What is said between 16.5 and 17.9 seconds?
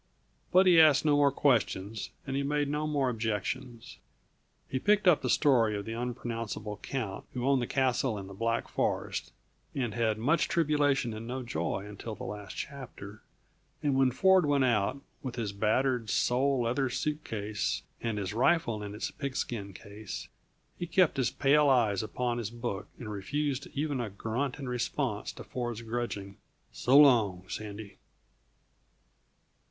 leather suitcase